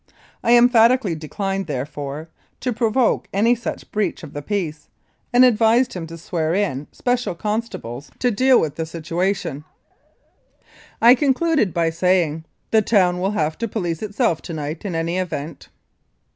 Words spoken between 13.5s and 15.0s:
to police itself to night in